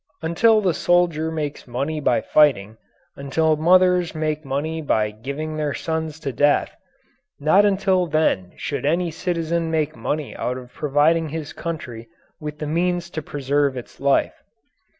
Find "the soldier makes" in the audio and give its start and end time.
0.61-1.67